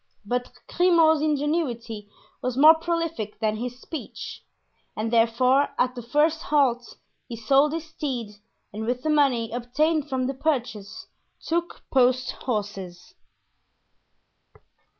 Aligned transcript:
But 0.25 0.51
Grimaud's 0.67 1.21
ingenuity 1.21 2.09
was 2.41 2.57
more 2.57 2.73
prolific 2.73 3.39
than 3.39 3.57
his 3.57 3.79
speech, 3.79 4.43
and 4.97 5.13
therefore 5.13 5.67
at 5.77 5.93
the 5.93 6.01
first 6.01 6.41
halt 6.41 6.97
he 7.27 7.35
sold 7.35 7.71
his 7.71 7.85
steed 7.87 8.37
and 8.73 8.87
with 8.87 9.03
the 9.03 9.11
money 9.11 9.51
obtained 9.51 10.09
from 10.09 10.25
the 10.25 10.33
purchase 10.33 11.05
took 11.45 11.83
post 11.91 12.31
horses. 12.31 13.13